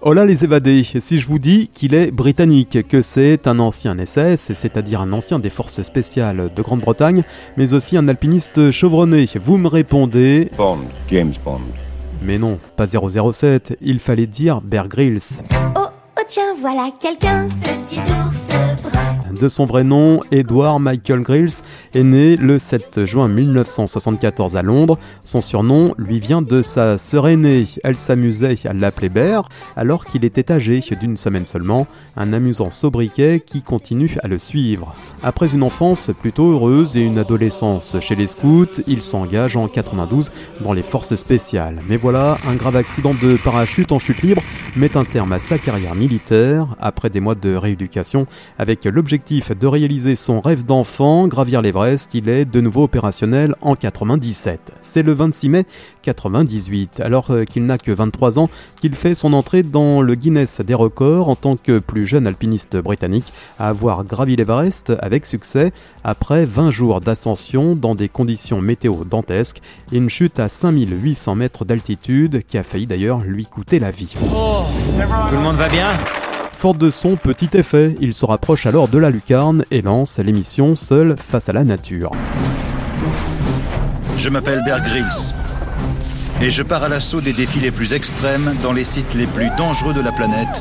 Oh 0.00 0.12
là 0.12 0.24
les 0.24 0.44
évadés, 0.44 0.84
si 0.84 1.18
je 1.18 1.26
vous 1.26 1.40
dis 1.40 1.70
qu'il 1.74 1.92
est 1.92 2.12
britannique, 2.12 2.86
que 2.86 3.02
c'est 3.02 3.48
un 3.48 3.58
ancien 3.58 3.96
SS, 3.98 4.52
c'est-à-dire 4.52 5.00
un 5.00 5.12
ancien 5.12 5.40
des 5.40 5.50
forces 5.50 5.82
spéciales 5.82 6.50
de 6.54 6.62
Grande-Bretagne, 6.62 7.24
mais 7.56 7.74
aussi 7.74 7.96
un 7.96 8.06
alpiniste 8.06 8.70
chevronné, 8.70 9.28
vous 9.42 9.56
me 9.56 9.66
répondez... 9.66 10.52
Bond, 10.56 10.78
James 11.08 11.32
Bond. 11.44 11.62
Mais 12.22 12.38
non, 12.38 12.60
pas 12.76 12.86
007, 12.86 13.76
il 13.80 13.98
fallait 13.98 14.26
dire 14.26 14.60
Bear 14.60 14.86
Grylls. 14.86 15.42
Oh, 15.76 15.86
oh 16.16 16.22
tiens, 16.28 16.54
voilà 16.60 16.92
quelqu'un. 17.00 17.48
Petit 17.64 17.98
ours. 17.98 18.47
De 19.38 19.46
son 19.46 19.66
vrai 19.66 19.84
nom, 19.84 20.20
Edward 20.32 20.80
Michael 20.80 21.20
Grills 21.20 21.62
est 21.94 22.02
né 22.02 22.36
le 22.36 22.58
7 22.58 23.04
juin 23.04 23.28
1974 23.28 24.56
à 24.56 24.62
Londres. 24.62 24.98
Son 25.22 25.40
surnom 25.40 25.94
lui 25.96 26.18
vient 26.18 26.42
de 26.42 26.60
sa 26.60 26.98
sœur 26.98 27.28
aînée. 27.28 27.66
Elle 27.84 27.94
s'amusait 27.94 28.56
à 28.66 28.72
l'appeler 28.72 29.08
Bear 29.08 29.48
alors 29.76 30.06
qu'il 30.06 30.24
était 30.24 30.50
âgé 30.50 30.82
d'une 31.00 31.16
semaine 31.16 31.46
seulement, 31.46 31.86
un 32.16 32.32
amusant 32.32 32.70
sobriquet 32.70 33.40
qui 33.44 33.62
continue 33.62 34.16
à 34.24 34.28
le 34.28 34.38
suivre. 34.38 34.92
Après 35.22 35.54
une 35.54 35.62
enfance 35.62 36.10
plutôt 36.20 36.50
heureuse 36.50 36.96
et 36.96 37.02
une 37.02 37.18
adolescence 37.18 37.96
chez 38.00 38.16
les 38.16 38.26
scouts, 38.26 38.82
il 38.88 39.02
s'engage 39.02 39.56
en 39.56 39.68
92 39.68 40.32
dans 40.62 40.72
les 40.72 40.82
forces 40.82 41.14
spéciales. 41.14 41.80
Mais 41.88 41.96
voilà, 41.96 42.38
un 42.48 42.56
grave 42.56 42.76
accident 42.76 43.14
de 43.14 43.36
parachute 43.36 43.92
en 43.92 44.00
chute 44.00 44.22
libre 44.22 44.42
met 44.74 44.96
un 44.96 45.04
terme 45.04 45.32
à 45.32 45.38
sa 45.38 45.58
carrière 45.58 45.94
militaire 45.94 46.66
après 46.80 47.10
des 47.10 47.20
mois 47.20 47.36
de 47.36 47.54
rééducation 47.54 48.26
avec 48.58 48.84
l'objectif 48.84 49.27
de 49.28 49.66
réaliser 49.66 50.16
son 50.16 50.40
rêve 50.40 50.64
d'enfant, 50.64 51.28
gravir 51.28 51.60
l'Everest, 51.60 52.14
il 52.14 52.30
est 52.30 52.46
de 52.46 52.62
nouveau 52.62 52.84
opérationnel 52.84 53.54
en 53.60 53.74
97. 53.74 54.72
C'est 54.80 55.02
le 55.02 55.12
26 55.12 55.48
mai 55.50 55.64
98, 56.00 57.00
alors 57.00 57.30
euh, 57.30 57.44
qu'il 57.44 57.66
n'a 57.66 57.76
que 57.76 57.92
23 57.92 58.38
ans, 58.38 58.48
qu'il 58.80 58.94
fait 58.94 59.14
son 59.14 59.34
entrée 59.34 59.62
dans 59.62 60.00
le 60.00 60.14
Guinness 60.14 60.62
des 60.62 60.72
records 60.72 61.28
en 61.28 61.36
tant 61.36 61.56
que 61.56 61.78
plus 61.78 62.06
jeune 62.06 62.26
alpiniste 62.26 62.78
britannique 62.78 63.30
à 63.58 63.68
avoir 63.68 64.02
gravi 64.04 64.34
l'Everest 64.34 64.94
avec 65.02 65.26
succès 65.26 65.72
après 66.04 66.46
20 66.46 66.70
jours 66.70 67.02
d'ascension 67.02 67.76
dans 67.76 67.94
des 67.94 68.08
conditions 68.08 68.62
météo 68.62 69.04
dantesques 69.04 69.60
et 69.92 69.98
une 69.98 70.08
chute 70.08 70.38
à 70.38 70.48
5800 70.48 71.34
mètres 71.34 71.66
d'altitude 71.66 72.44
qui 72.48 72.56
a 72.56 72.62
failli 72.62 72.86
d'ailleurs 72.86 73.20
lui 73.20 73.44
coûter 73.44 73.78
la 73.78 73.90
vie. 73.90 74.14
Tout 74.16 75.36
le 75.36 75.42
monde 75.42 75.56
va 75.56 75.68
bien? 75.68 75.90
Fort 76.58 76.74
de 76.74 76.90
son 76.90 77.14
petit 77.14 77.50
effet, 77.56 77.94
il 78.00 78.12
se 78.12 78.26
rapproche 78.26 78.66
alors 78.66 78.88
de 78.88 78.98
la 78.98 79.10
lucarne 79.10 79.64
et 79.70 79.80
lance 79.80 80.18
l'émission 80.18 80.74
Seul 80.74 81.14
face 81.16 81.48
à 81.48 81.52
la 81.52 81.62
nature. 81.62 82.10
Je 84.16 84.28
m'appelle 84.28 84.64
Bear 84.64 84.80
et 86.42 86.50
je 86.50 86.62
pars 86.64 86.82
à 86.82 86.88
l'assaut 86.88 87.20
des 87.20 87.32
défis 87.32 87.60
les 87.60 87.70
plus 87.70 87.92
extrêmes 87.92 88.56
dans 88.60 88.72
les 88.72 88.82
sites 88.82 89.14
les 89.14 89.28
plus 89.28 89.50
dangereux 89.56 89.94
de 89.94 90.00
la 90.00 90.10
planète 90.10 90.60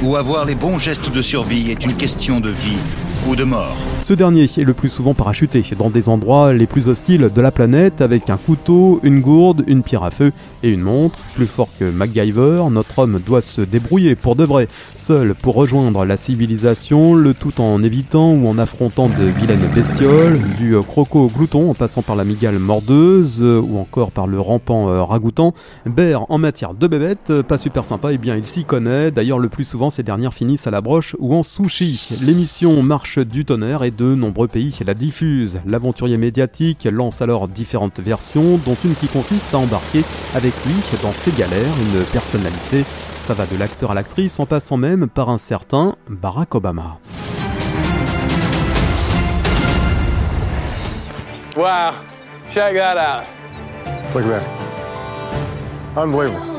où 0.00 0.14
avoir 0.14 0.44
les 0.44 0.54
bons 0.54 0.78
gestes 0.78 1.10
de 1.10 1.22
survie 1.22 1.72
est 1.72 1.84
une 1.84 1.96
question 1.96 2.38
de 2.38 2.50
vie 2.50 2.78
ou 3.26 3.34
de 3.34 3.42
mort. 3.42 3.76
Ce 4.02 4.14
dernier 4.14 4.44
est 4.44 4.64
le 4.64 4.72
plus 4.72 4.88
souvent 4.88 5.12
parachuté 5.12 5.62
dans 5.78 5.90
des 5.90 6.08
endroits 6.08 6.54
les 6.54 6.66
plus 6.66 6.88
hostiles 6.88 7.30
de 7.32 7.40
la 7.40 7.52
planète 7.52 8.00
avec 8.00 8.30
un 8.30 8.38
couteau, 8.38 8.98
une 9.02 9.20
gourde, 9.20 9.62
une 9.66 9.82
pierre 9.82 10.04
à 10.04 10.10
feu 10.10 10.32
et 10.62 10.70
une 10.70 10.80
montre. 10.80 11.18
Plus 11.34 11.46
fort 11.46 11.68
que 11.78 11.84
MacGyver, 11.84 12.64
notre 12.70 12.98
homme 12.98 13.20
doit 13.24 13.42
se 13.42 13.60
débrouiller 13.60 14.16
pour 14.16 14.36
de 14.36 14.44
vrai, 14.44 14.68
seul 14.94 15.34
pour 15.34 15.54
rejoindre 15.54 16.06
la 16.06 16.16
civilisation, 16.16 17.14
le 17.14 17.34
tout 17.34 17.60
en 17.60 17.82
évitant 17.82 18.32
ou 18.32 18.48
en 18.48 18.58
affrontant 18.58 19.08
de 19.08 19.24
vilaines 19.24 19.68
bestioles, 19.74 20.40
du 20.58 20.74
croco 20.80 21.28
glouton 21.28 21.70
en 21.70 21.74
passant 21.74 22.02
par 22.02 22.16
la 22.16 22.24
migale 22.24 22.58
mordeuse 22.58 23.42
ou 23.42 23.78
encore 23.78 24.12
par 24.12 24.26
le 24.26 24.40
rampant 24.40 24.88
euh, 24.88 25.02
ragoûtant. 25.02 25.54
Bear 25.84 26.24
en 26.30 26.38
matière 26.38 26.74
de 26.74 26.86
bébête, 26.86 27.42
pas 27.42 27.58
super 27.58 27.84
sympa, 27.84 28.12
et 28.12 28.14
eh 28.14 28.18
bien 28.18 28.34
il 28.34 28.46
s'y 28.46 28.64
connaît. 28.64 29.10
D'ailleurs 29.10 29.38
le 29.38 29.50
plus 29.50 29.64
souvent 29.64 29.90
ces 29.90 30.02
dernières 30.02 30.34
finissent 30.34 30.66
à 30.66 30.70
la 30.70 30.80
broche 30.80 31.16
ou 31.18 31.34
en 31.34 31.42
sushi. 31.42 32.24
L'émission 32.24 32.82
marche 32.82 33.18
du 33.18 33.44
tonnerre 33.44 33.84
et 33.84 33.89
de 33.90 34.14
nombreux 34.14 34.48
pays 34.48 34.78
la 34.86 34.94
diffusent. 34.94 35.60
L'aventurier 35.66 36.16
médiatique 36.16 36.88
lance 36.90 37.22
alors 37.22 37.48
différentes 37.48 38.00
versions, 38.00 38.58
dont 38.64 38.76
une 38.84 38.94
qui 38.94 39.08
consiste 39.08 39.54
à 39.54 39.58
embarquer 39.58 40.02
avec 40.34 40.52
lui 40.64 40.74
dans 41.02 41.12
ses 41.12 41.32
galères 41.32 41.74
une 41.94 42.04
personnalité. 42.04 42.84
Ça 43.20 43.34
va 43.34 43.46
de 43.46 43.56
l'acteur 43.56 43.90
à 43.92 43.94
l'actrice 43.94 44.40
en 44.40 44.46
passant 44.46 44.76
même 44.76 45.08
par 45.08 45.28
un 45.28 45.38
certain 45.38 45.96
Barack 46.08 46.54
Obama. 46.54 46.98
Wow, 51.56 51.92
check 52.48 52.74
that 52.74 52.96
out. 52.96 53.26
Look 54.14 54.24
at 54.24 54.40
that. 54.40 56.00
Unbelievable. 56.00 56.49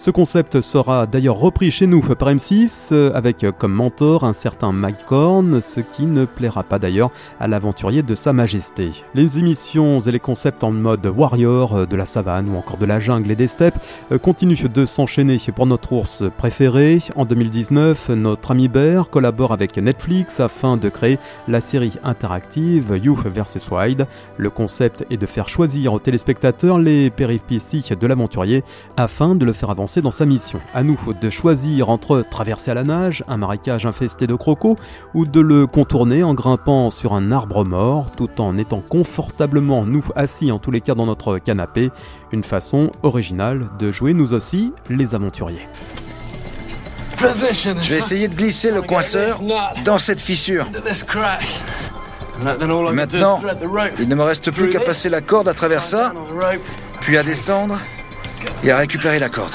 Ce 0.00 0.10
concept 0.10 0.62
sera 0.62 1.06
d'ailleurs 1.06 1.36
repris 1.36 1.70
chez 1.70 1.86
nous 1.86 2.00
par 2.00 2.30
M6 2.30 2.88
euh, 2.92 3.12
avec 3.12 3.44
comme 3.58 3.74
mentor 3.74 4.24
un 4.24 4.32
certain 4.32 4.72
Mike 4.72 5.12
Horn, 5.12 5.60
ce 5.60 5.80
qui 5.80 6.06
ne 6.06 6.24
plaira 6.24 6.62
pas 6.62 6.78
d'ailleurs 6.78 7.10
à 7.38 7.46
l'aventurier 7.46 8.02
de 8.02 8.14
Sa 8.14 8.32
Majesté. 8.32 8.92
Les 9.14 9.38
émissions 9.38 10.00
et 10.00 10.10
les 10.10 10.18
concepts 10.18 10.64
en 10.64 10.70
mode 10.70 11.04
warrior 11.04 11.76
euh, 11.76 11.84
de 11.84 11.96
la 11.96 12.06
savane 12.06 12.48
ou 12.48 12.56
encore 12.56 12.78
de 12.78 12.86
la 12.86 12.98
jungle 12.98 13.30
et 13.30 13.36
des 13.36 13.46
steppes 13.46 13.78
euh, 14.10 14.16
continuent 14.16 14.70
de 14.72 14.86
s'enchaîner 14.86 15.36
pour 15.54 15.66
notre 15.66 15.92
ours 15.92 16.24
préféré. 16.38 17.00
En 17.14 17.26
2019, 17.26 18.08
notre 18.08 18.52
ami 18.52 18.68
Bear 18.68 19.10
collabore 19.10 19.52
avec 19.52 19.76
Netflix 19.76 20.40
afin 20.40 20.78
de 20.78 20.88
créer 20.88 21.18
la 21.46 21.60
série 21.60 21.92
interactive 22.02 22.98
Youth 23.04 23.26
vs 23.26 23.70
Wild. 23.70 24.06
Le 24.38 24.48
concept 24.48 25.04
est 25.10 25.18
de 25.18 25.26
faire 25.26 25.50
choisir 25.50 25.92
aux 25.92 25.98
téléspectateurs 25.98 26.78
les 26.78 27.10
péripéties 27.10 27.84
de 28.00 28.06
l'aventurier 28.06 28.64
afin 28.96 29.34
de 29.34 29.44
le 29.44 29.52
faire 29.52 29.68
avancer 29.68 29.89
dans 29.98 30.12
sa 30.12 30.26
mission. 30.26 30.60
À 30.72 30.84
nous 30.84 30.98
de 31.20 31.30
choisir 31.30 31.90
entre 31.90 32.22
traverser 32.22 32.70
à 32.70 32.74
la 32.74 32.84
nage 32.84 33.24
un 33.26 33.36
marécage 33.36 33.86
infesté 33.86 34.28
de 34.28 34.34
crocos 34.36 34.76
ou 35.14 35.26
de 35.26 35.40
le 35.40 35.66
contourner 35.66 36.22
en 36.22 36.34
grimpant 36.34 36.90
sur 36.90 37.14
un 37.14 37.32
arbre 37.32 37.64
mort 37.64 38.12
tout 38.12 38.40
en 38.40 38.56
étant 38.56 38.80
confortablement 38.80 39.84
nous 39.84 40.04
assis 40.14 40.52
en 40.52 40.60
tous 40.60 40.70
les 40.70 40.80
cas 40.80 40.94
dans 40.94 41.06
notre 41.06 41.38
canapé. 41.38 41.90
Une 42.30 42.44
façon 42.44 42.92
originale 43.02 43.68
de 43.80 43.90
jouer 43.90 44.14
nous 44.14 44.32
aussi 44.32 44.72
les 44.88 45.16
aventuriers. 45.16 45.68
Je 47.18 47.90
vais 47.90 47.98
essayer 47.98 48.28
de 48.28 48.34
glisser 48.34 48.70
le 48.70 48.82
coinceur 48.82 49.40
dans 49.84 49.98
cette 49.98 50.20
fissure. 50.20 50.66
Maintenant, 52.42 53.40
il 53.98 54.08
ne 54.08 54.14
me 54.14 54.22
reste 54.22 54.50
plus 54.52 54.70
qu'à 54.70 54.80
passer 54.80 55.08
la 55.08 55.20
corde 55.20 55.48
à 55.48 55.54
travers 55.54 55.82
ça, 55.82 56.12
puis 57.00 57.18
à 57.18 57.22
descendre 57.22 57.78
et 58.62 58.70
à 58.70 58.78
récupérer 58.78 59.18
la 59.18 59.28
corde. 59.28 59.54